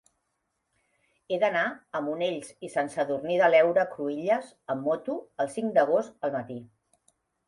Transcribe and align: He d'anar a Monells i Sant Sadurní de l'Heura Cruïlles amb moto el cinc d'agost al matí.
He 1.33 1.37
d'anar 1.41 1.65
a 1.99 1.99
Monells 2.05 2.49
i 2.67 2.69
Sant 2.75 2.89
Sadurní 2.93 3.35
de 3.41 3.49
l'Heura 3.55 3.83
Cruïlles 3.91 4.47
amb 4.75 4.87
moto 4.87 5.19
el 5.45 5.53
cinc 5.57 5.77
d'agost 5.77 6.27
al 6.29 6.35
matí. 6.37 6.59